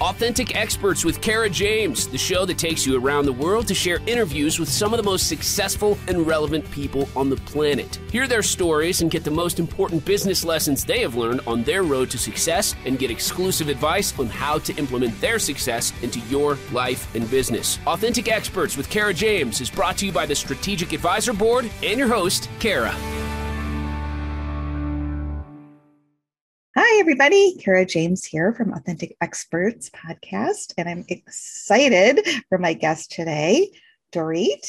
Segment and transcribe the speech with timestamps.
[0.00, 4.00] Authentic Experts with Kara James, the show that takes you around the world to share
[4.06, 7.96] interviews with some of the most successful and relevant people on the planet.
[8.10, 11.82] Hear their stories and get the most important business lessons they have learned on their
[11.82, 16.56] road to success and get exclusive advice on how to implement their success into your
[16.72, 17.78] life and business.
[17.86, 21.98] Authentic Experts with Kara James is brought to you by the Strategic Advisor Board and
[21.98, 22.94] your host, Kara.
[27.00, 27.54] Everybody.
[27.54, 32.20] Kara James here from Authentic Experts podcast, and I'm excited
[32.50, 33.72] for my guest today,
[34.12, 34.68] Doreet.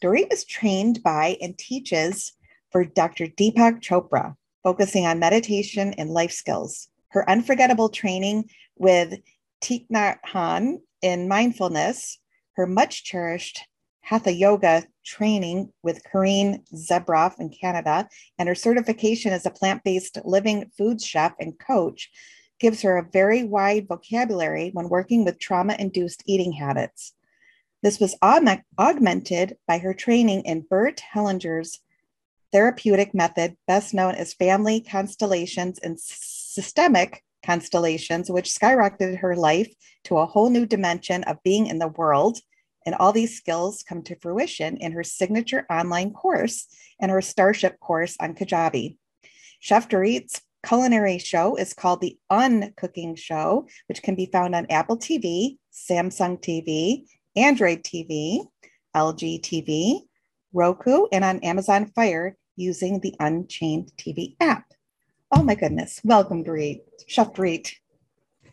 [0.00, 2.32] Doreet is trained by and teaches
[2.72, 3.26] for Dr.
[3.26, 4.34] Deepak Chopra,
[4.64, 6.88] focusing on meditation and life skills.
[7.08, 9.20] Her unforgettable training with
[9.60, 12.18] Thich Nhat Hanh in mindfulness,
[12.54, 13.60] her much cherished
[14.06, 20.18] Hatha Yoga training with Kareen Zebroff in Canada, and her certification as a plant based
[20.24, 22.08] living foods chef and coach
[22.60, 27.14] gives her a very wide vocabulary when working with trauma induced eating habits.
[27.82, 31.80] This was aug- augmented by her training in Bert Hellinger's
[32.52, 40.18] therapeutic method, best known as family constellations and systemic constellations, which skyrocketed her life to
[40.18, 42.38] a whole new dimension of being in the world
[42.86, 46.68] and all these skills come to fruition in her signature online course
[47.00, 48.96] and her Starship course on Kajabi.
[49.60, 54.96] Chef Doreet's culinary show is called The Uncooking Show, which can be found on Apple
[54.96, 57.04] TV, Samsung TV,
[57.36, 58.46] Android TV,
[58.94, 60.00] LG TV,
[60.52, 64.72] Roku, and on Amazon Fire using the Unchained TV app.
[65.30, 66.00] Oh my goodness.
[66.04, 66.80] Welcome, Doreet.
[67.06, 67.72] Chef Doreet.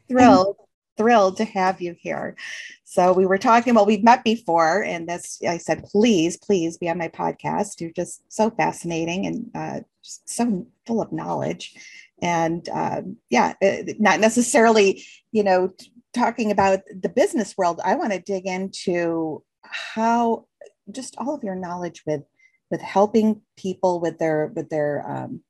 [0.09, 0.57] Thrilled
[0.97, 2.35] thrilled to have you here.
[2.83, 6.89] So we were talking, well, we've met before, and this I said, please, please be
[6.89, 7.81] on my podcast.
[7.81, 11.73] You're just so fascinating and uh, so full of knowledge.
[12.21, 15.73] And um, yeah, uh, not necessarily, you know,
[16.13, 17.81] talking about the business world.
[17.83, 20.45] I want to dig into how
[20.91, 22.23] just all of your knowledge with
[22.69, 25.41] with helping people with their with their um,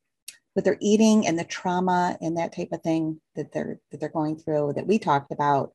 [0.55, 4.09] with their eating and the trauma and that type of thing that they're that they're
[4.09, 5.73] going through that we talked about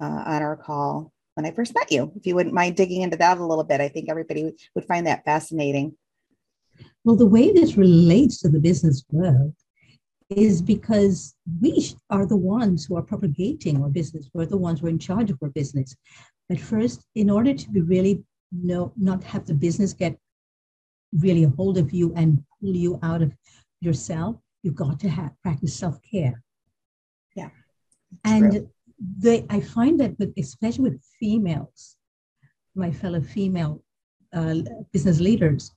[0.00, 2.12] uh, on our call when I first met you.
[2.16, 5.06] If you wouldn't mind digging into that a little bit, I think everybody would find
[5.06, 5.94] that fascinating.
[7.04, 9.54] Well, the way this relates to the business world
[10.28, 14.28] is because we are the ones who are propagating our business.
[14.32, 15.94] We're the ones who are in charge of our business.
[16.48, 20.18] But first, in order to be really no, not have the business get
[21.12, 23.32] really a hold of you and pull you out of
[23.80, 26.42] yourself, you've got to have practice self-care.
[27.34, 27.50] Yeah.
[28.24, 28.68] And
[29.18, 31.96] they I find that with especially with females,
[32.74, 33.82] my fellow female
[34.32, 34.56] uh,
[34.92, 35.74] business leaders,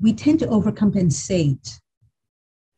[0.00, 1.80] we tend to overcompensate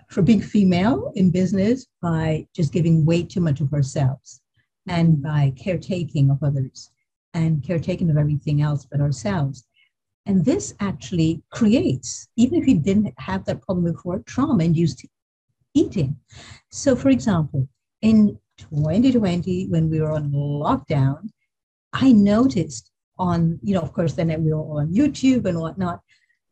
[0.08, 4.42] for being female in business by just giving way too much of ourselves
[4.88, 6.90] and by caretaking of others
[7.34, 9.64] and caretaking of everything else but ourselves.
[10.26, 15.04] And this actually creates, even if you didn't have that problem before, trauma induced
[15.74, 16.16] eating.
[16.70, 17.68] So, for example,
[18.02, 21.30] in 2020, when we were on lockdown,
[21.92, 26.00] I noticed on, you know, of course, then we were on YouTube and whatnot.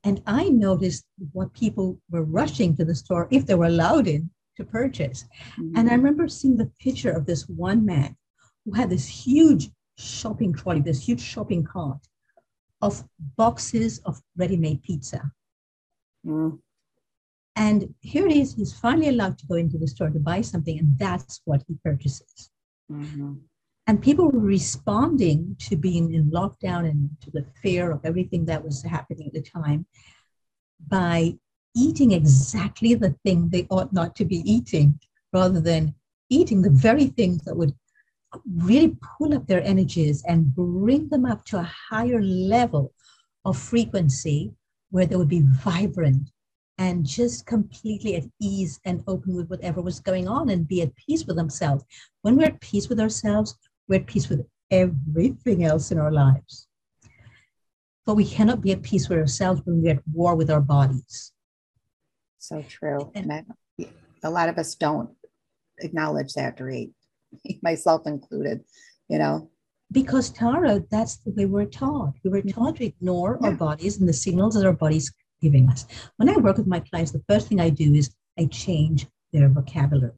[0.02, 4.30] And I noticed what people were rushing to the store if they were allowed in
[4.56, 5.24] to purchase.
[5.58, 5.76] Mm-hmm.
[5.76, 8.16] And I remember seeing the picture of this one man
[8.64, 11.98] who had this huge shopping trolley, this huge shopping cart
[12.82, 13.04] of
[13.36, 15.30] boxes of ready-made pizza.
[16.26, 16.58] Mm.
[17.56, 20.78] And here it is, he's finally allowed to go into the store to buy something,
[20.78, 22.50] and that's what he purchases.
[22.90, 23.34] Mm-hmm.
[23.86, 28.64] And people were responding to being in lockdown and to the fear of everything that
[28.64, 29.84] was happening at the time
[30.88, 31.36] by
[31.74, 34.98] eating exactly the thing they ought not to be eating,
[35.32, 35.94] rather than
[36.28, 37.74] eating the very things that would
[38.56, 42.92] really pull up their energies and bring them up to a higher level
[43.44, 44.52] of frequency
[44.90, 46.30] where they would be vibrant
[46.78, 50.96] and just completely at ease and open with whatever was going on and be at
[50.96, 51.84] peace with themselves.
[52.22, 53.54] When we're at peace with ourselves,
[53.86, 56.68] we're at peace with everything else in our lives.
[58.06, 61.32] But we cannot be at peace with ourselves when we're at war with our bodies.
[62.38, 63.12] So true.
[63.14, 63.44] And I,
[64.22, 65.10] a lot of us don't
[65.78, 66.92] acknowledge that, Doreet.
[67.62, 68.62] myself included,
[69.08, 69.50] you know.
[69.92, 72.14] Because Kara, that's the way we're taught.
[72.24, 73.48] We were taught to ignore yeah.
[73.48, 75.12] our bodies and the signals that our bodies
[75.42, 75.86] giving us.
[76.16, 79.48] When I work with my clients, the first thing I do is I change their
[79.48, 80.12] vocabulary.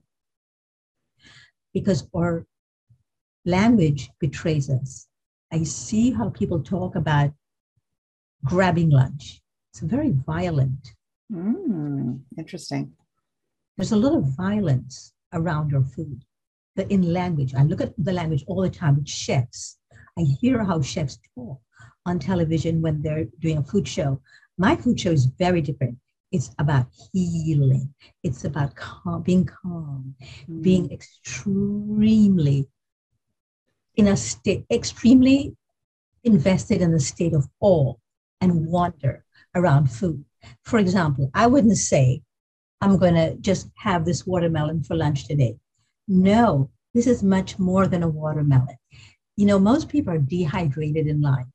[1.73, 2.47] Because our
[3.47, 5.09] language betrays us.
[5.53, 7.33] I see how people talk about
[8.45, 9.41] grabbing lunch.
[9.73, 10.95] It's very violent.
[11.33, 12.93] Mm, interesting.
[13.77, 16.25] There's a lot of violence around our food.
[16.77, 17.55] The in language.
[17.55, 19.79] I look at the language all the time with chefs.
[20.19, 21.61] I hear how chefs talk
[22.07, 24.21] on television when they're doing a food show.
[24.59, 25.99] My food show is very different.
[26.31, 27.93] It's about healing.
[28.23, 30.15] It's about calm, being calm,
[30.49, 30.63] mm.
[30.63, 32.69] being extremely
[33.97, 35.55] in a state, extremely
[36.25, 37.95] invested in a state of awe
[38.41, 40.25] and wonder around food.
[40.63, 42.23] For example, I wouldn't say,
[42.81, 45.57] I'm going to just have this watermelon for lunch today.
[46.09, 48.77] No, this is much more than a watermelon.
[49.37, 51.47] You know, most people are dehydrated in life.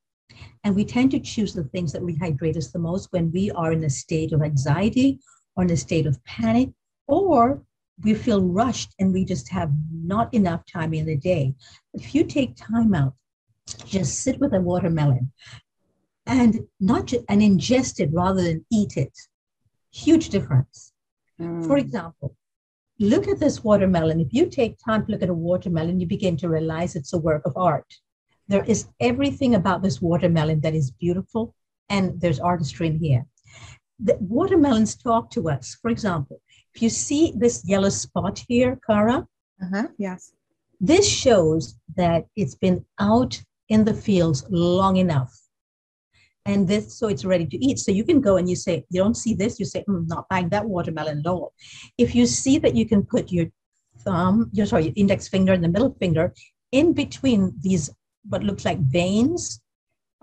[0.63, 3.71] And we tend to choose the things that rehydrate us the most when we are
[3.71, 5.19] in a state of anxiety
[5.55, 6.71] or in a state of panic,
[7.07, 7.63] or
[8.03, 11.55] we feel rushed and we just have not enough time in the day.
[11.93, 13.13] If you take time out,
[13.85, 15.31] just sit with a watermelon
[16.25, 19.17] and not ju- and ingest it rather than eat it.
[19.91, 20.93] Huge difference.
[21.41, 21.65] Mm.
[21.65, 22.35] For example,
[22.99, 24.19] look at this watermelon.
[24.19, 27.17] If you take time to look at a watermelon, you begin to realize it's a
[27.17, 27.85] work of art.
[28.47, 31.53] There is everything about this watermelon that is beautiful,
[31.89, 33.25] and there's artistry in here.
[33.99, 35.77] The watermelons talk to us.
[35.81, 36.41] For example,
[36.73, 39.27] if you see this yellow spot here, Kara,
[39.61, 40.33] uh-huh, yes,
[40.79, 45.35] this shows that it's been out in the fields long enough.
[46.47, 47.77] And this, so it's ready to eat.
[47.77, 50.27] So you can go and you say, you don't see this, you say, mm, not
[50.29, 51.53] buying that watermelon at all.
[51.97, 53.47] If you see that you can put your
[53.99, 56.33] thumb, your sorry, your index finger and the middle finger
[56.71, 57.89] in between these
[58.29, 59.61] what looks like veins.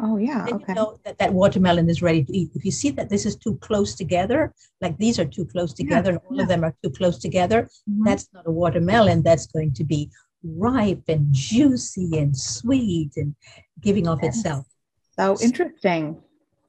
[0.00, 0.46] Oh yeah.
[0.50, 0.64] okay.
[0.68, 2.50] You know that that watermelon is ready to eat.
[2.54, 6.10] If you see that this is too close together, like these are too close together,
[6.10, 6.42] yeah, and all yeah.
[6.42, 8.04] of them are too close together, mm-hmm.
[8.04, 9.22] that's not a watermelon.
[9.22, 10.10] That's going to be
[10.42, 13.34] ripe and juicy and sweet and
[13.80, 14.36] giving off yes.
[14.36, 14.66] itself.
[15.16, 16.20] So interesting.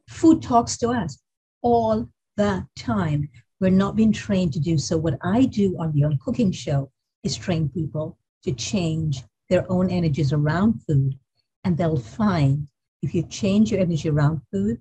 [0.10, 1.18] Food talks to us
[1.62, 2.08] all
[2.38, 3.30] the time.
[3.60, 4.98] We're not being trained to do so.
[4.98, 6.92] What I do on the Uncooking Show
[7.24, 11.18] is train people to change their own energies around food
[11.64, 12.68] and they'll find
[13.02, 14.80] if you change your energy around food,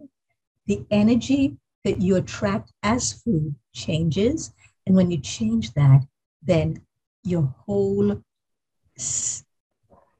[0.66, 4.52] the energy that you attract as food changes.
[4.86, 6.02] And when you change that,
[6.42, 6.82] then
[7.22, 8.22] your whole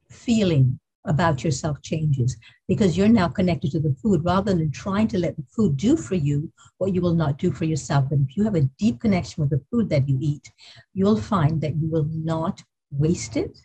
[0.09, 2.37] feeling about yourself changes
[2.67, 5.95] because you're now connected to the food rather than trying to let the food do
[5.95, 8.05] for you what you will not do for yourself.
[8.09, 10.51] But if you have a deep connection with the food that you eat,
[10.93, 12.61] you'll find that you will not
[12.91, 13.57] waste it.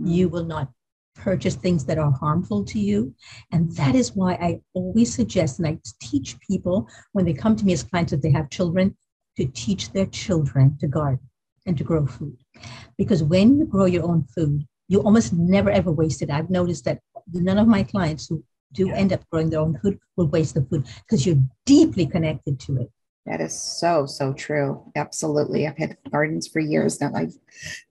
[0.00, 0.14] Mm.
[0.14, 0.70] You will not
[1.14, 3.14] purchase things that are harmful to you.
[3.52, 7.64] And that is why I always suggest and I teach people when they come to
[7.64, 8.96] me as clients if they have children
[9.36, 11.20] to teach their children to garden
[11.66, 12.36] and to grow food.
[12.96, 16.30] Because when you grow your own food, you almost never ever waste it.
[16.30, 16.98] I've noticed that
[17.32, 18.42] none of my clients who
[18.72, 22.58] do end up growing their own food will waste the food because you're deeply connected
[22.60, 22.90] to it.
[23.24, 24.82] That is so, so true.
[24.96, 25.68] Absolutely.
[25.68, 27.12] I've had gardens for years now.
[27.14, 27.34] I've,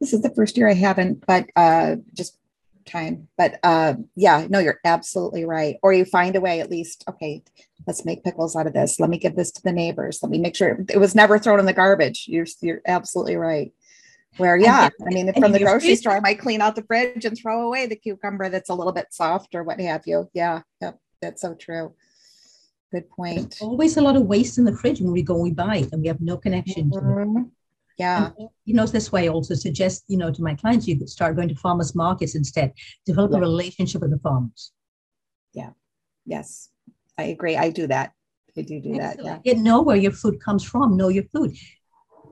[0.01, 2.37] this is the first year I haven't, but uh, just
[2.85, 3.29] time.
[3.37, 5.77] But uh, yeah, no, you're absolutely right.
[5.81, 7.43] Or you find a way at least, okay,
[7.87, 8.99] let's make pickles out of this.
[8.99, 10.19] Let me give this to the neighbors.
[10.21, 12.25] Let me make sure it was never thrown in the garbage.
[12.27, 13.71] You're, you're absolutely right.
[14.37, 17.37] Where, yeah, I mean, from the grocery store, I might clean out the fridge and
[17.37, 20.29] throw away the cucumber that's a little bit soft or what have you.
[20.33, 21.93] Yeah, yep, that's so true.
[22.91, 23.51] Good point.
[23.51, 25.89] There's always a lot of waste in the fridge when we go we buy it
[25.91, 27.33] and we have no connection mm-hmm.
[27.33, 27.45] to it.
[27.97, 28.31] Yeah.
[28.37, 31.09] And, you know, this way I also suggest, you know, to my clients, you could
[31.09, 32.73] start going to farmers markets instead,
[33.05, 33.37] develop yeah.
[33.37, 34.71] a relationship with the farmers.
[35.53, 35.71] Yeah.
[36.25, 36.69] Yes.
[37.17, 37.57] I agree.
[37.57, 38.13] I do that.
[38.57, 39.17] I do do Excellent.
[39.17, 39.23] that.
[39.23, 39.39] Yeah.
[39.43, 40.95] Get know where your food comes from.
[40.95, 41.55] Know your food.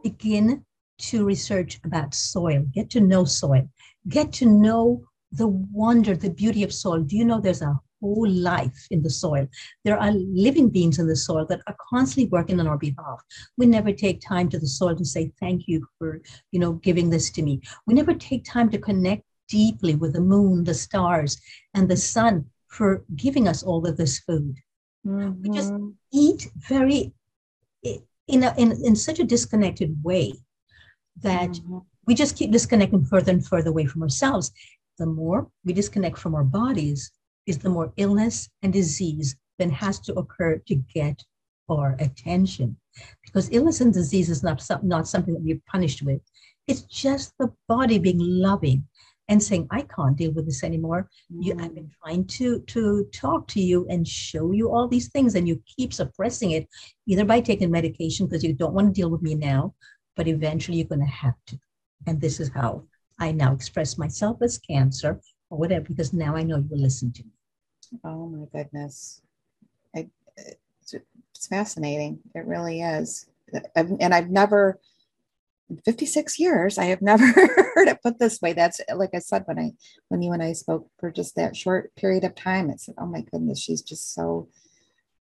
[0.04, 0.66] Begin
[1.00, 2.66] to research about soil.
[2.74, 3.70] Get to know soil.
[4.08, 7.02] Get to know the wonder, the beauty of soil.
[7.02, 9.48] Do you know there's a whole life in the soil.
[9.84, 13.22] There are living beings in the soil that are constantly working on our behalf.
[13.58, 17.10] We never take time to the soil to say thank you for, you know, giving
[17.10, 17.62] this to me.
[17.86, 21.40] We never take time to connect deeply with the moon, the stars,
[21.74, 24.56] and the sun for giving us all of this food.
[25.06, 25.42] Mm-hmm.
[25.42, 25.90] We just mm-hmm.
[26.12, 27.14] eat very
[28.28, 30.34] in, a, in, in such a disconnected way
[31.22, 31.80] that mm-hmm.
[32.06, 34.52] we just keep disconnecting further and further away from ourselves.
[34.98, 37.12] The more we disconnect from our bodies,
[37.46, 41.24] is the more illness and disease then has to occur to get
[41.70, 42.78] our attention.
[43.24, 46.22] Because illness and disease is not, not something that we're punished with.
[46.68, 48.86] It's just the body being loving
[49.30, 51.10] and saying, I can't deal with this anymore.
[51.34, 51.46] Mm.
[51.46, 55.36] You, I've been trying to, to talk to you and show you all these things,
[55.36, 56.68] and you keep suppressing it,
[57.08, 59.74] either by taking medication because you don't want to deal with me now,
[60.18, 61.60] but eventually you're going to have to.
[62.08, 62.84] And this is how
[63.20, 67.14] I now express myself as cancer or whatever, because now I know you will listen
[67.14, 67.30] to me.
[68.04, 69.22] Oh my goodness.
[69.96, 70.96] I, it's,
[71.34, 72.20] it's fascinating.
[72.36, 73.28] It really is.
[73.76, 74.80] and I've never,
[75.70, 78.54] in 56 years, I have never heard it put this way.
[78.54, 79.72] That's like I said when I
[80.10, 82.70] when you and I spoke for just that short period of time.
[82.70, 84.50] It said, "Oh my goodness, she's just so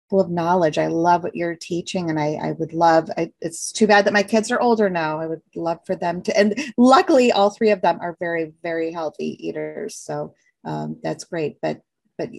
[0.09, 0.77] full of knowledge.
[0.77, 3.09] I love what you're teaching, and I I would love.
[3.17, 5.19] I, it's too bad that my kids are older now.
[5.19, 6.37] I would love for them to.
[6.37, 10.33] And luckily, all three of them are very very healthy eaters, so
[10.63, 11.57] um, that's great.
[11.61, 11.81] But
[12.17, 12.29] but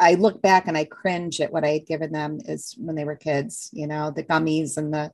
[0.00, 3.04] I look back and I cringe at what I had given them is when they
[3.04, 3.70] were kids.
[3.72, 5.12] You know, the gummies and the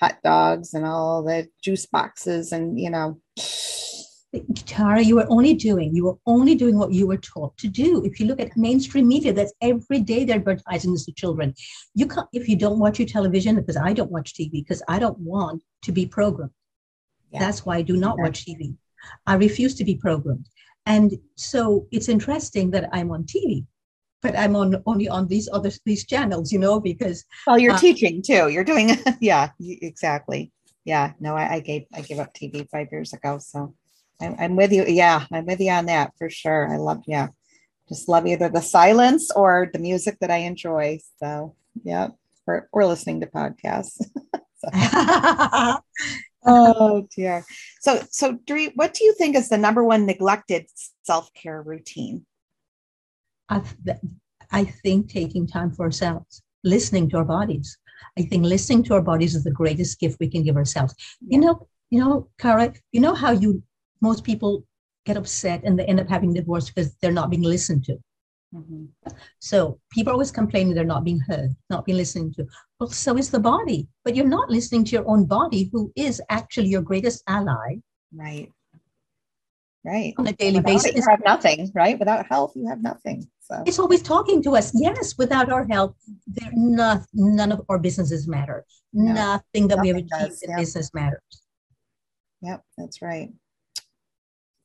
[0.00, 3.20] hot dogs and all the juice boxes and you know
[4.64, 8.04] Kara, you were only doing you were only doing what you were taught to do.
[8.04, 11.52] If you look at mainstream media, that's every day they're advertising this to children.
[11.94, 15.00] You can't if you don't watch your television because I don't watch TV because I
[15.00, 16.52] don't want to be programmed.
[17.32, 17.40] Yeah.
[17.40, 18.76] That's why I do not watch TV.
[19.26, 20.46] I refuse to be programmed,
[20.86, 23.66] and so it's interesting that I'm on TV
[24.22, 27.78] but I'm on only on these other these channels, you know, because well, you're uh,
[27.78, 28.48] teaching too.
[28.48, 30.52] You're doing yeah, exactly.
[30.84, 33.74] Yeah, no, I, I, gave I gave up TV five years ago, so
[34.20, 34.84] I'm, I'm with you.
[34.86, 36.72] Yeah, I'm with you on that for sure.
[36.72, 37.28] I love yeah,
[37.88, 41.00] just love either the silence or the music that I enjoy.
[41.18, 42.08] So yeah,
[42.46, 44.00] or or listening to podcasts.
[46.44, 47.44] oh dear.
[47.80, 50.66] So so Dree, what do you think is the number one neglected
[51.02, 52.26] self care routine?
[53.48, 53.62] I,
[54.52, 57.76] I think taking time for ourselves, listening to our bodies.
[58.18, 60.94] I think listening to our bodies is the greatest gift we can give ourselves.
[61.20, 61.36] Yeah.
[61.36, 63.62] You know, you know, Kara, you know how you
[64.00, 64.64] most people
[65.06, 67.98] get upset and they end up having divorce because they're not being listened to.
[68.54, 68.84] Mm-hmm.
[69.38, 72.46] So people always complaining they're not being heard, not being listened to.
[72.78, 76.20] Well, so is the body, but you're not listening to your own body, who is
[76.30, 77.76] actually your greatest ally.
[78.12, 78.50] Right.
[79.84, 80.14] Right.
[80.18, 80.90] On a daily Without basis.
[80.90, 81.98] It, you have nothing, right?
[81.98, 83.26] Without health, you have nothing.
[83.40, 84.72] So it's always talking to us.
[84.74, 88.66] Yes, without our help, there not none of our businesses matter.
[88.92, 91.42] No, Nothing that we have achieved in business matters.
[92.42, 93.30] Yep, that's right.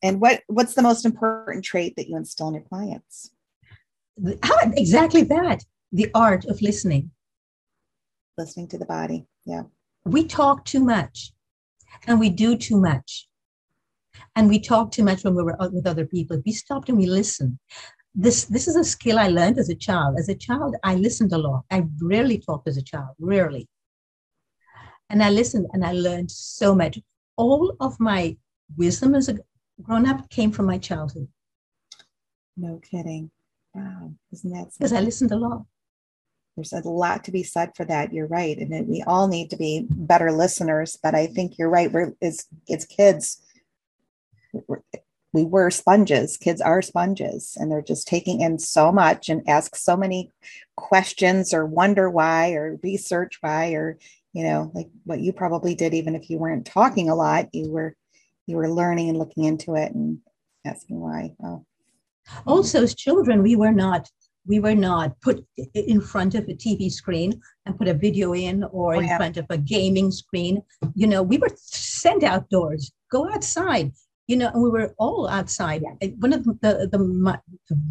[0.03, 3.31] And what what's the most important trait that you instill in your clients?
[4.43, 5.63] How, exactly that.
[5.91, 7.11] The art of listening.
[8.37, 9.25] Listening to the body.
[9.45, 9.63] Yeah.
[10.05, 11.33] We talk too much
[12.07, 13.27] and we do too much.
[14.35, 16.37] And we talk too much when we were with other people.
[16.37, 17.59] If we stopped and we listen,
[18.13, 20.17] this this is a skill I learned as a child.
[20.17, 21.63] As a child, I listened a lot.
[21.69, 23.67] I rarely talked as a child, rarely.
[25.09, 26.99] And I listened and I learned so much.
[27.37, 28.37] All of my
[28.77, 29.37] wisdom as a
[29.81, 31.27] grown up came from my childhood.
[32.57, 33.31] No kidding.
[33.73, 34.13] Wow.
[34.31, 35.65] Isn't that because I listened a lot.
[36.55, 38.13] There's a lot to be said for that.
[38.13, 38.57] You're right.
[38.57, 40.97] And we all need to be better listeners.
[41.01, 41.91] But I think you're right.
[41.91, 43.41] We're it's it's kids
[45.35, 46.37] we were sponges.
[46.37, 50.31] Kids are sponges and they're just taking in so much and ask so many
[50.77, 53.97] questions or wonder why or research why or
[54.31, 57.69] you know like what you probably did even if you weren't talking a lot you
[57.69, 57.95] were
[58.47, 60.19] you were learning and looking into it and
[60.65, 61.65] asking why oh.
[62.45, 64.09] also as children we were not
[64.47, 68.63] we were not put in front of a tv screen and put a video in
[68.65, 69.17] or oh, in yeah.
[69.17, 70.61] front of a gaming screen
[70.95, 73.91] you know we were sent outdoors go outside
[74.27, 75.83] you know, and we were all outside.
[76.19, 76.89] One of the, the,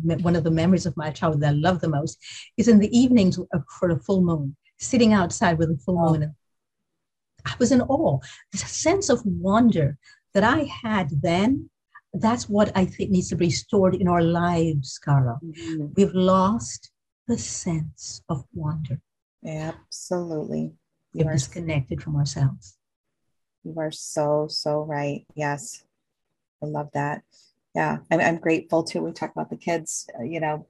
[0.05, 2.19] the, one of the memories of my childhood that I love the most
[2.57, 3.39] is in the evenings
[3.79, 6.13] for a full moon, sitting outside with a full oh.
[6.13, 6.35] moon.
[7.47, 8.19] I was in awe.
[8.53, 9.99] This sense of wonder
[10.35, 11.71] that I had then.
[12.13, 15.39] That's what I think needs to be restored in our lives, Kara.
[15.45, 15.87] Mm-hmm.
[15.97, 16.93] We've lost
[17.27, 19.01] the sense of wonder.
[19.47, 20.73] Absolutely.
[21.13, 22.77] We're disconnected from ourselves.
[23.65, 25.25] You are so, so right.
[25.35, 25.85] Yes.
[26.63, 27.23] I love that.
[27.75, 29.03] Yeah, I'm, I'm grateful too.
[29.03, 30.67] We talk about the kids, uh, you know,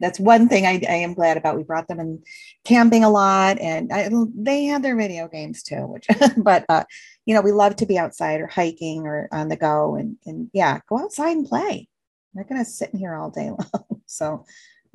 [0.00, 1.56] that's one thing I, I, am glad about.
[1.56, 2.22] We brought them in
[2.64, 5.86] camping a lot, and I, they had their video games too.
[5.86, 6.06] Which,
[6.38, 6.84] but uh,
[7.26, 10.50] you know, we love to be outside or hiking or on the go, and and
[10.52, 11.88] yeah, go outside and play.
[12.34, 14.00] They're not gonna sit in here all day long.
[14.06, 14.44] so,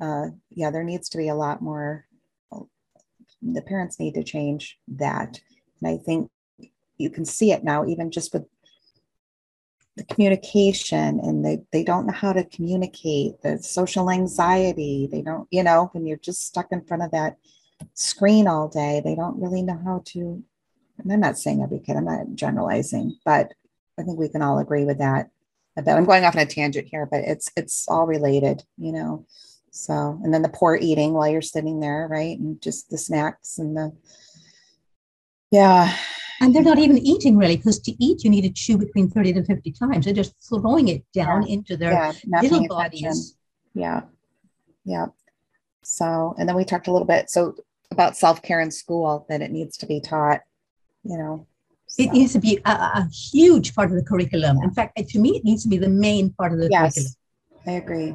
[0.00, 2.04] uh, yeah, there needs to be a lot more.
[3.42, 5.40] The parents need to change that,
[5.80, 6.30] and I think
[6.98, 8.44] you can see it now, even just with
[9.96, 15.48] the communication and they, they don't know how to communicate the social anxiety they don't
[15.50, 17.36] you know when you're just stuck in front of that
[17.94, 20.42] screen all day they don't really know how to
[20.98, 23.52] and i'm not saying every kid i'm not generalizing but
[23.98, 25.30] i think we can all agree with that.
[25.74, 29.26] But i'm going off on a tangent here but it's it's all related you know?
[29.70, 32.38] So and then the poor eating while you're sitting there right?
[32.38, 33.92] And just the snacks and the
[35.50, 35.94] yeah
[36.40, 39.34] and they're not even eating really, because to eat, you need to chew between 30
[39.34, 40.04] to 50 times.
[40.04, 41.54] They're just throwing it down yeah.
[41.54, 43.36] into their yeah, little bodies.
[43.74, 44.02] Yeah.
[44.84, 45.06] Yeah.
[45.82, 47.54] So, and then we talked a little bit so
[47.90, 50.40] about self care in school that it needs to be taught,
[51.04, 51.46] you know,
[51.86, 52.02] So.
[52.02, 54.58] It needs to be a, a, huge part of the curriculum.
[54.62, 57.12] In fact, to me, it needs to be the main part of the yes, curriculum.
[57.66, 58.14] I agree.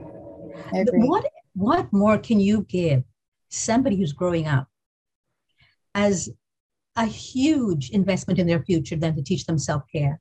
[0.73, 1.07] I agree.
[1.07, 3.03] What what more can you give
[3.49, 4.67] somebody who's growing up
[5.95, 6.29] as
[7.01, 10.19] a huge investment in their future than to teach them self-care?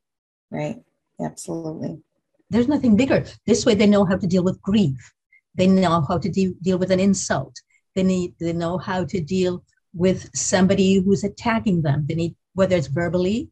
[0.51, 0.79] Right.
[1.29, 1.99] Absolutely.
[2.49, 3.25] There's nothing bigger.
[3.47, 5.01] This way they know how to deal with grief.
[5.55, 7.55] They know how to de- deal with an insult.
[7.95, 12.07] They need they know how to deal with somebody who's attacking them.
[12.09, 13.51] They need whether it's verbally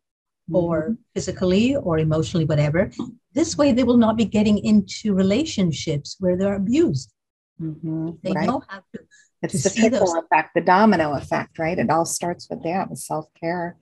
[0.52, 0.94] or mm-hmm.
[1.14, 2.90] physically or emotionally, whatever.
[3.34, 7.12] This way, they will not be getting into relationships where they're abused.
[7.60, 8.10] Mm-hmm.
[8.22, 8.46] They right.
[8.46, 9.00] know how to.
[9.42, 10.14] It's the trickle those.
[10.14, 11.78] effect, the domino effect, right?
[11.78, 13.76] It all starts with that, with self care.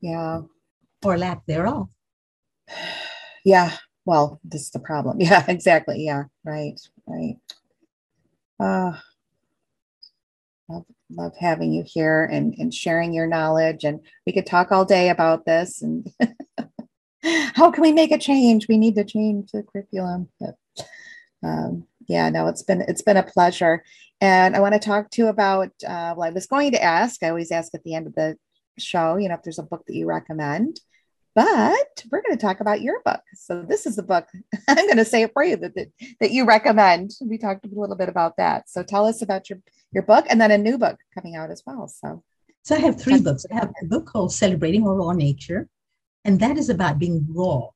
[0.00, 0.42] Yeah.
[1.04, 1.88] Or lack thereof.
[3.44, 3.76] Yeah.
[4.04, 5.20] Well, this is the problem.
[5.20, 6.04] Yeah, exactly.
[6.04, 6.24] Yeah.
[6.44, 6.80] Right.
[7.06, 7.36] Right.
[8.58, 8.98] Uh,
[10.68, 13.84] love, love having you here and, and sharing your knowledge.
[13.84, 16.10] And we could talk all day about this and
[17.54, 18.66] how can we make a change?
[18.68, 20.28] We need to change the curriculum.
[20.40, 20.56] But,
[21.42, 23.82] um, yeah, no, it's been it's been a pleasure.
[24.20, 27.22] And I want to talk to you about uh, well, I was going to ask,
[27.22, 28.36] I always ask at the end of the
[28.78, 30.80] show, you know, if there's a book that you recommend
[31.36, 33.20] but we're going to talk about your book.
[33.34, 34.26] So this is the book
[34.68, 37.12] I'm going to say it for you that, that, that you recommend.
[37.20, 38.70] We talked a little bit about that.
[38.70, 39.60] So tell us about your
[39.92, 41.86] your book and then a new book coming out as well.
[41.88, 42.24] So
[42.64, 43.44] so I have three books.
[43.52, 45.68] I have a book called Celebrating Our Raw Nature,
[46.24, 47.68] and that is about being raw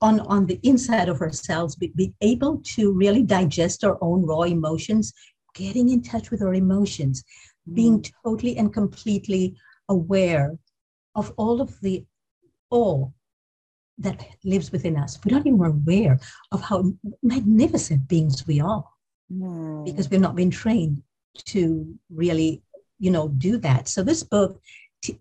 [0.00, 4.42] on on the inside of ourselves, be, be able to really digest our own raw
[4.42, 5.12] emotions,
[5.58, 7.24] getting in touch with our emotions,
[7.74, 8.12] being mm.
[8.24, 9.56] totally and completely
[9.88, 10.56] aware
[11.14, 12.04] of all of the
[12.70, 13.14] all
[13.98, 15.18] that lives within us.
[15.24, 16.20] We're not even aware
[16.52, 16.84] of how
[17.22, 18.84] magnificent beings we are
[19.32, 19.84] mm.
[19.84, 21.02] because we've not been trained
[21.46, 22.62] to really,
[22.98, 23.88] you know, do that.
[23.88, 24.60] So this book
[25.02, 25.18] t-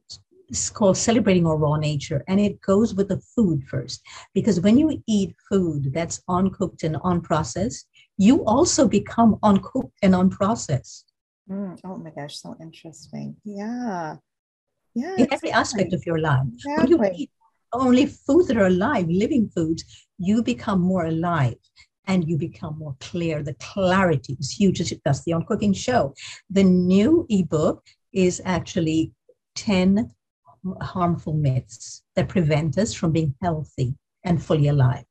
[0.50, 4.02] is called Celebrating Our Raw Nature, and it goes with the food first.
[4.34, 7.86] Because when you eat food that's uncooked and unprocessed,
[8.18, 11.04] you also become uncooked and unprocessed.
[11.50, 11.80] Mm.
[11.86, 13.38] Oh my gosh, so interesting.
[13.44, 14.18] Yeah.
[14.94, 15.16] Yeah.
[15.18, 16.42] In every aspect of your life.
[16.54, 16.96] Exactly.
[16.96, 17.32] When you eat
[17.74, 19.84] only foods that are alive, living foods,
[20.18, 21.56] you become more alive
[22.08, 23.44] and you become more clear.
[23.44, 24.80] The clarity is huge.
[25.06, 26.14] That's the Uncooking Show.
[26.50, 29.12] The new ebook is actually
[29.56, 30.12] 10
[30.82, 35.06] harmful myths that prevent us from being healthy and fully alive.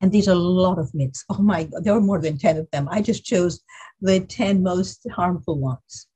[0.00, 1.24] And these are a lot of myths.
[1.28, 2.88] Oh my God, there are more than 10 of them.
[2.90, 3.60] I just chose
[4.00, 6.06] the 10 most harmful ones.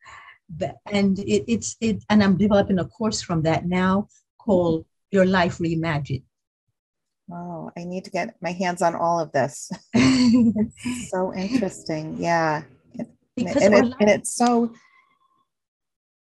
[0.90, 5.58] And it, it's it, and I'm developing a course from that now called your life
[5.58, 6.22] reimagined.
[7.32, 9.70] Oh, I need to get my hands on all of this.
[11.10, 12.16] so interesting.
[12.18, 12.62] Yeah.
[13.36, 14.72] Because and, it, and it's so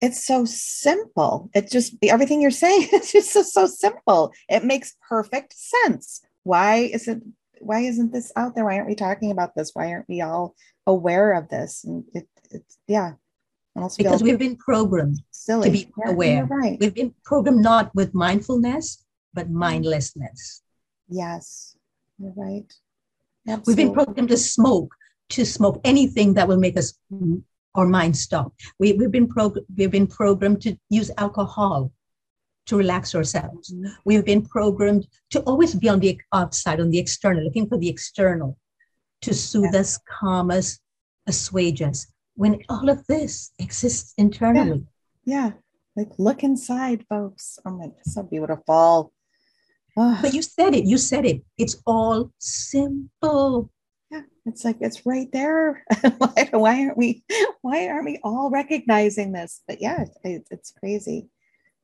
[0.00, 1.50] it's so simple.
[1.54, 4.32] It just everything you're saying is just so, so simple.
[4.48, 6.22] It makes perfect sense.
[6.42, 7.22] Why is it
[7.60, 8.64] why isn't this out there?
[8.64, 9.70] Why aren't we talking about this?
[9.74, 10.54] Why aren't we all
[10.86, 11.84] aware of this?
[11.84, 13.12] And it, it's yeah,
[13.96, 15.66] because we've been programmed silly.
[15.66, 16.44] to be yeah, aware.
[16.44, 16.78] Right.
[16.80, 20.62] We've been programmed not with mindfulness, but mindlessness.
[21.08, 21.76] Yes,
[22.18, 22.72] you're right.
[23.46, 23.70] Absolutely.
[23.70, 24.92] We've been programmed to smoke,
[25.30, 27.42] to smoke anything that will make us mm,
[27.74, 28.52] our mind stop.
[28.78, 31.92] We, we've been prog- we've been programmed to use alcohol
[32.66, 33.72] to relax ourselves.
[33.72, 33.92] Mm-hmm.
[34.04, 37.88] We've been programmed to always be on the outside, on the external, looking for the
[37.88, 38.56] external
[39.22, 40.78] to soothe us, calm us,
[41.26, 44.84] assuage us when all of this exists internally.
[45.24, 45.46] Yeah.
[45.46, 45.50] yeah.
[45.96, 47.58] Like look inside, folks.
[47.66, 49.12] Oh my, so beautiful.
[49.96, 50.18] Oh.
[50.22, 50.84] But you said it.
[50.84, 51.42] You said it.
[51.58, 53.70] It's all simple.
[54.10, 55.84] Yeah, it's like it's right there.
[56.18, 57.24] why, why aren't we?
[57.60, 59.62] Why aren't we all recognizing this?
[59.66, 61.28] But yeah, it, it's crazy.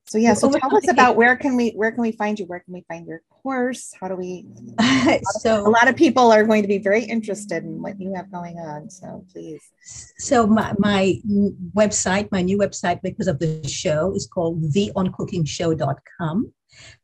[0.07, 2.45] So yeah, so oh tell us about where can we where can we find you?
[2.45, 3.93] Where can we find your course?
[3.99, 4.45] How do we?
[5.41, 8.31] so a lot of people are going to be very interested in what you have
[8.31, 8.89] going on.
[8.89, 9.61] So please.
[10.17, 11.19] So my, my
[11.75, 16.53] website, my new website because of the show is called theuncookingshow.com.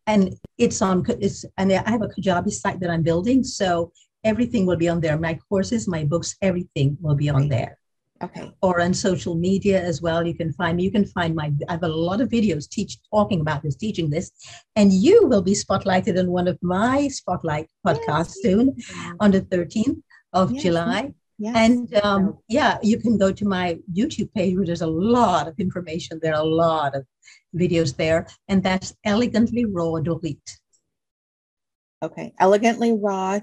[0.08, 3.44] And it's on it's and I have a Kajabi site that I'm building.
[3.44, 3.92] So
[4.24, 5.20] everything will be on there.
[5.20, 7.78] My courses, my books, everything will be on there.
[8.23, 8.51] Okay.
[8.62, 10.25] Or on social media as well.
[10.25, 10.83] You can find me.
[10.83, 11.51] You can find my.
[11.67, 14.31] I have a lot of videos teach talking about this, teaching this,
[14.75, 18.41] and you will be spotlighted in one of my spotlight podcasts yes.
[18.41, 18.75] soon,
[19.19, 20.63] on the 13th of yes.
[20.63, 21.13] July.
[21.38, 21.55] Yes.
[21.57, 25.59] And um, yeah, you can go to my YouTube page where there's a lot of
[25.59, 26.19] information.
[26.21, 27.05] There are a lot of
[27.53, 30.47] videos there, and that's elegantly raw Doreet.
[32.01, 33.39] Okay, elegantly raw.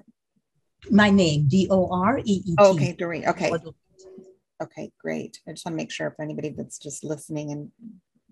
[0.91, 2.57] My name, D O R E E T.
[2.59, 3.27] Okay, Doreet.
[3.27, 3.51] Okay.
[4.63, 5.41] Okay, great.
[5.49, 7.71] I just want to make sure if anybody that's just listening and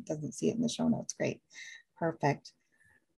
[0.04, 1.40] doesn't see it in the show notes, great.
[1.98, 2.52] Perfect.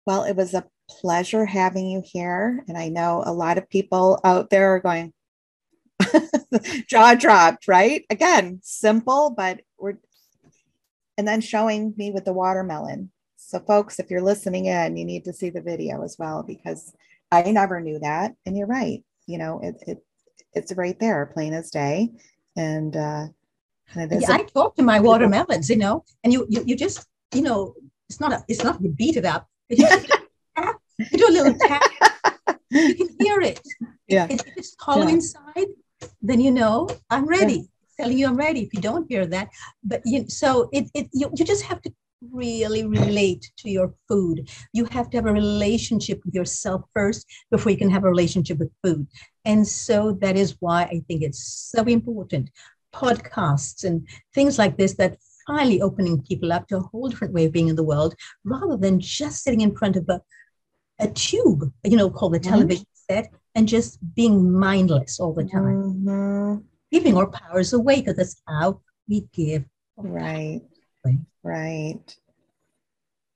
[0.07, 2.65] Well, it was a pleasure having you here.
[2.69, 5.13] And I know a lot of people out there are going,
[6.89, 8.05] jaw dropped, right?
[8.11, 9.99] Again, simple, but we're,
[11.19, 13.11] and then showing me with the watermelon.
[13.37, 16.93] So, folks, if you're listening in, you need to see the video as well because
[17.33, 18.35] I never knew that.
[18.47, 19.03] And you're right.
[19.27, 20.05] You know, it, it
[20.55, 22.11] it's right there, plain as day.
[22.57, 23.29] And, uh,
[23.97, 27.43] yeah, a- I talk to my watermelons, you know, and you, you, you just, you
[27.43, 27.75] know,
[28.09, 29.49] it's not a, it's not you beat it up.
[29.69, 29.87] You,
[31.13, 31.83] you do a little tap.
[32.71, 33.61] you can hear it.
[34.09, 34.27] Yeah.
[34.29, 35.15] If it's hollow yeah.
[35.15, 35.69] inside,
[36.21, 37.55] then you know I'm ready.
[37.55, 38.05] Yeah.
[38.05, 38.63] Telling you I'm ready.
[38.63, 39.49] If you don't hear that,
[39.85, 41.93] but you so it, it you, you just have to
[42.33, 44.49] really relate to your food.
[44.73, 48.59] You have to have a relationship with yourself first before you can have a relationship
[48.59, 49.07] with food.
[49.45, 52.51] And so that is why I think it's so important.
[52.95, 55.17] Podcasts and things like this that
[55.47, 58.15] finally opening people up to a whole different way of being in the world
[58.45, 60.21] rather than just sitting in front of a,
[60.99, 62.51] a tube, you know, called the mm-hmm.
[62.51, 66.05] television set and just being mindless all the time.
[66.07, 66.57] Mm-hmm.
[66.93, 69.65] Giving our powers away because that's how we give.
[69.97, 70.63] Right.
[71.43, 72.17] Right.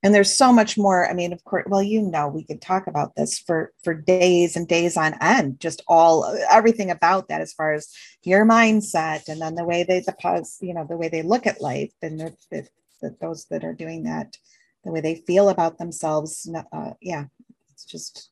[0.03, 1.09] And there's so much more.
[1.09, 4.55] I mean, of course, well, you know, we could talk about this for for days
[4.55, 7.89] and days on end, just all everything about that as far as
[8.23, 11.47] your mindset and then the way they the pause, you know, the way they look
[11.47, 12.67] at life and the, the,
[13.01, 14.37] the those that are doing that,
[14.83, 16.47] the way they feel about themselves.
[16.71, 17.25] Uh, yeah,
[17.71, 18.29] it's just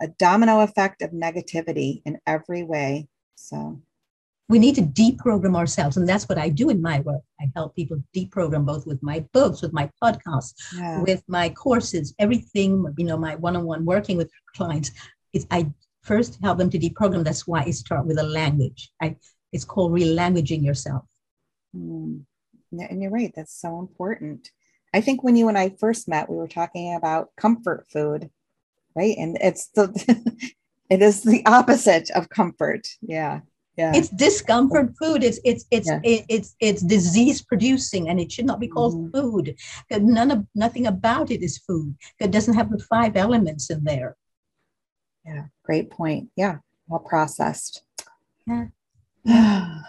[0.00, 3.06] a domino effect of negativity in every way.
[3.36, 3.80] So
[4.48, 7.22] we need to deprogram ourselves and that's what i do in my work.
[7.40, 11.00] I help people deprogram both with my books with my podcasts yeah.
[11.02, 14.90] with my courses everything you know my one-on-one working with clients.
[15.32, 15.70] Is i
[16.02, 17.24] first help them to deprogram.
[17.24, 18.90] That's why i start with a language.
[19.00, 19.16] I,
[19.52, 21.04] it's called relanguaging yourself.
[21.74, 22.24] Mm.
[22.72, 23.32] and you're right.
[23.34, 24.50] That's so important.
[24.92, 28.30] I think when you and i first met we were talking about comfort food
[28.96, 29.16] right?
[29.18, 29.88] And it's the
[30.90, 32.86] it is the opposite of comfort.
[33.00, 33.40] Yeah
[33.76, 33.92] yeah.
[33.94, 35.24] it's discomfort food.
[35.24, 36.00] It's it's it's yeah.
[36.04, 39.10] it, it's it's disease producing and it should not be called mm-hmm.
[39.10, 39.56] food.
[39.90, 41.96] None of nothing about it is food.
[42.20, 44.16] It doesn't have the five elements in there.
[45.24, 45.44] Yeah.
[45.64, 46.28] Great point.
[46.36, 46.58] Yeah.
[46.88, 47.82] Well processed.
[48.46, 48.66] Yeah.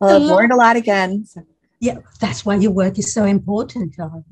[0.00, 1.24] Well i've learned a lot again.
[1.24, 1.42] So.
[1.78, 4.24] yeah that's why your work is so important Kara.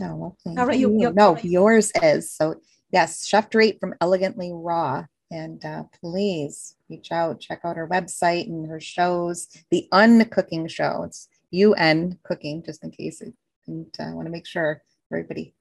[0.00, 0.98] no well, thank you.
[0.98, 2.32] You, no yours is.
[2.32, 7.88] So yes chef Doreet from elegantly raw and uh, please reach out, check out her
[7.88, 11.02] website and her shows, the Uncooking Show.
[11.04, 13.22] It's UN Cooking, just in case.
[13.66, 15.54] And I uh, want to make sure everybody,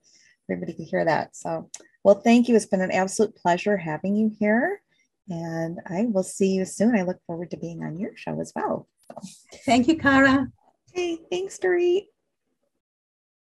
[0.49, 1.35] everybody can hear that.
[1.35, 1.69] So,
[2.03, 2.55] well, thank you.
[2.55, 4.81] It's been an absolute pleasure having you here.
[5.29, 6.95] And I will see you soon.
[6.95, 8.87] I look forward to being on your show as well.
[9.07, 9.29] So.
[9.65, 10.47] Thank you, Kara.
[10.93, 12.07] Hey, thanks, Doreet.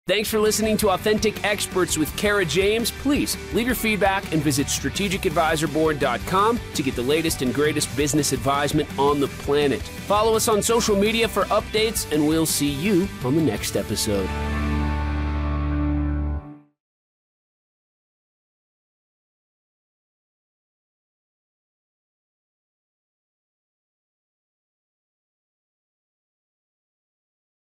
[0.08, 2.90] Thanks for listening to Authentic Experts with Kara James.
[2.90, 8.88] Please leave your feedback and visit strategicadvisorboard.com to get the latest and greatest business advisement
[8.98, 9.80] on the planet.
[9.80, 14.28] Follow us on social media for updates, and we'll see you on the next episode.